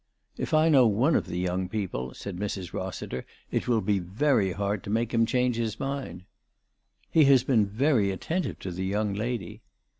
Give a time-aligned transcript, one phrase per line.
[0.35, 2.73] "If I know one of the young people," said Mrs.
[2.73, 6.23] Rossiter," it will be very hard to make him change his mind.""
[7.11, 9.61] He has been very attentive to the young lady."